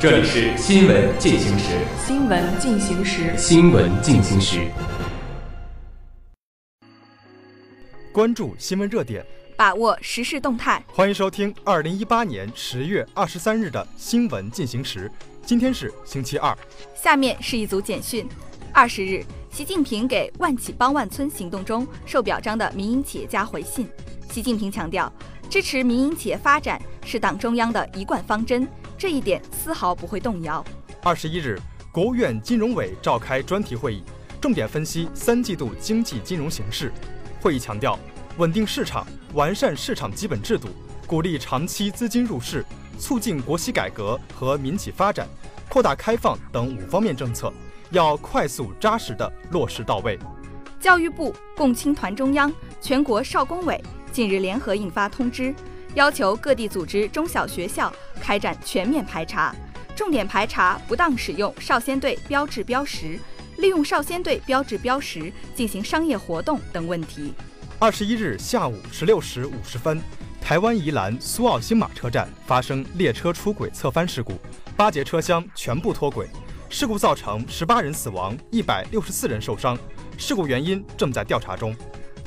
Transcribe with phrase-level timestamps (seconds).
[0.00, 1.76] 这里是新闻进行时。
[2.06, 3.36] 新闻进行时。
[3.36, 4.66] 新闻进行时。
[8.10, 9.22] 关注新闻热点，
[9.58, 10.82] 把握时事动态。
[10.90, 15.12] 欢迎收听二零一八年十月二十三日的新闻进行时。
[15.44, 16.56] 今天是星期二。
[16.94, 18.26] 下面是一组简讯。
[18.72, 19.22] 二十日，
[19.52, 23.86] 习近平给“万企帮万村”行动中受表彰的民营企业家回信。
[24.30, 25.12] 习近平强调，
[25.50, 28.66] 支持民营企业发展是党中央的一贯方针。
[28.96, 30.64] 这一点丝毫不会动摇。
[31.02, 31.58] 二十一日，
[31.90, 34.04] 国务院金融委召开专题会议，
[34.40, 36.92] 重点分析三季度经济金融形势。
[37.40, 37.98] 会议强调，
[38.36, 40.68] 稳定市场、完善市场基本制度、
[41.04, 42.64] 鼓励长期资金入市、
[42.96, 45.26] 促进国企改革和民企发展、
[45.68, 47.52] 扩大开放等五方面政策，
[47.90, 50.16] 要快速扎实地落实到位。
[50.78, 55.54] 教育部、共青团中央、全国少工委近日联合印发通知。
[55.94, 59.52] 要求各地组织中小学校开展全面排查，
[59.96, 63.18] 重点排查不当使用少先队标志标识、
[63.56, 67.34] 利用少先队标志标识进行商业活动等问题。
[67.80, 70.00] 二十一日下午十六时五十分，
[70.40, 74.34] 台湾宜兰苏澳新马车站发生列车出轨侧翻事故，
[74.76, 76.28] 八节车厢全部脱轨，
[76.68, 79.76] 事故造成十八人死亡，一百六十四人受伤，
[80.16, 81.74] 事故原因正在调查中。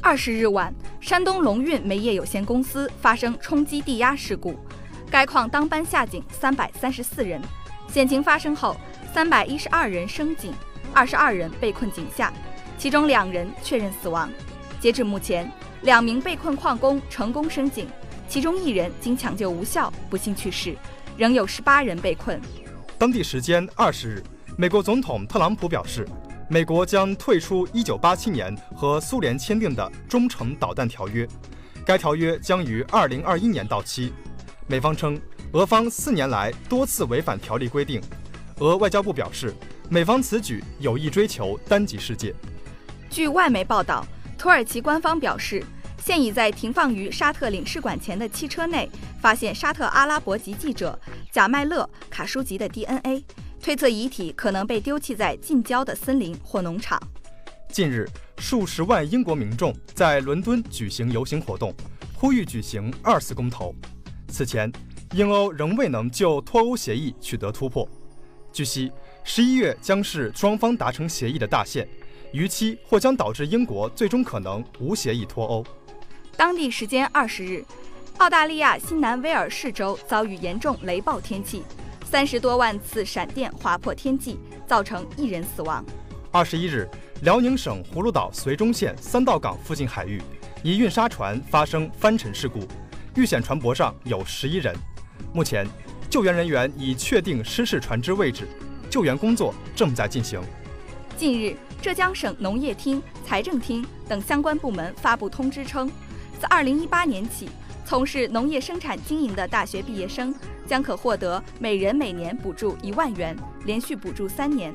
[0.00, 4.56] 二十日晚，山东龙运煤业有限公司发生冲击地压事故，
[5.10, 7.40] 该矿当班下井三百三十四人。
[7.88, 8.76] 险情发生后，
[9.12, 10.52] 三百一十二人升井，
[10.94, 12.32] 二十二人被困井下，
[12.78, 14.30] 其中两人确认死亡。
[14.80, 15.50] 截至目前，
[15.82, 17.86] 两名被困矿工成功升井，
[18.28, 20.76] 其中一人经抢救无效不幸去世，
[21.16, 22.40] 仍有十八人被困。
[22.96, 24.22] 当地时间二十日，
[24.56, 26.06] 美国总统特朗普表示。
[26.50, 31.28] 美国将退出1987年和苏联签订的中程导弹条约，
[31.84, 34.14] 该条约将于2021年到期。
[34.66, 35.20] 美方称，
[35.52, 38.00] 俄方四年来多次违反条例规定。
[38.60, 39.54] 俄外交部表示，
[39.90, 42.34] 美方此举有意追求单极世界。
[43.10, 44.02] 据外媒报道，
[44.38, 45.62] 土耳其官方表示，
[46.02, 48.88] 现已在停放于沙特领事馆前的汽车内
[49.20, 50.98] 发现沙特阿拉伯籍记者
[51.30, 53.22] 贾麦勒·卡舒吉的 DNA。
[53.60, 57.00] 推测遗体可能被丢弃在近郊的森林或农场。
[57.70, 58.08] 近日，
[58.38, 61.74] 数十万英国民众在伦敦举行游行活动，
[62.14, 63.74] 呼吁举行二次公投。
[64.28, 64.72] 此前，
[65.12, 67.86] 英欧仍未能就脱欧协议取得突破。
[68.52, 68.90] 据悉，
[69.22, 71.86] 十一月将是双方达成协议的大限，
[72.32, 75.64] 逾期或将导致英国最终可能无协议脱欧。
[76.36, 77.64] 当地时间二十日，
[78.16, 81.62] 澳大利亚新南威尔士州遭遇严重雷暴天气。
[82.10, 85.84] 三十多万次闪电划破天际，造成一人死亡。
[86.30, 86.88] 二十一日，
[87.20, 90.22] 辽宁省葫芦岛绥中县三道港附近海域，
[90.62, 92.66] 一运沙船发生翻沉事故，
[93.14, 94.74] 遇险船舶上有十一人。
[95.34, 95.66] 目前，
[96.08, 98.48] 救援人员已确定失事船只位置，
[98.88, 100.40] 救援工作正在进行。
[101.14, 105.92] 近日，浙江省农业厅、财政厅等相关部门发布通知称，
[106.40, 107.50] 自二零一八年起。
[107.88, 110.34] 从事农业生产经营的大学毕业生
[110.66, 113.34] 将可获得每人每年补助一万元，
[113.64, 114.70] 连续补助三年。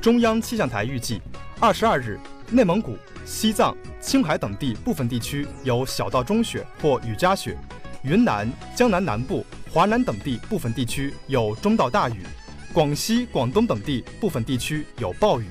[0.00, 1.22] 中央气象台预计，
[1.60, 2.18] 二十二日，
[2.50, 7.52] 内蒙古、西藏、青海等地部分地区有小到中雪或雨夹雪；
[8.02, 12.24] 云南、江南南部、华南等地部分地区有中到大雨；
[12.72, 15.46] 广西、广东等地部分地区有暴雨。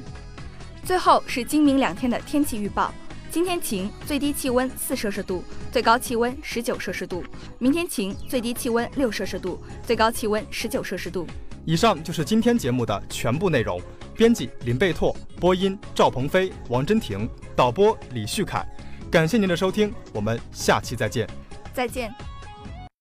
[0.84, 2.94] 最后是今明两天的天气预报。
[3.35, 7.22] 今天晴，最低气温四摄氏度，最高气温十九摄氏度。
[7.59, 11.28] 明天晴，最低气温六摄氏度，最高气温十九摄氏度。
[11.66, 13.77] 以上就是今天节目的全部内容。
[14.15, 18.65] 编辑林贝拓，播音赵鹏飞、王真婷，导播李旭凯。
[19.12, 21.27] 感谢您的收听，我们下期再见。
[21.74, 22.10] 再见。